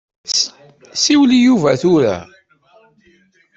Siwel 1.01 1.31
i 1.37 1.39
Yuba 1.45 1.69
tura. 1.81 2.15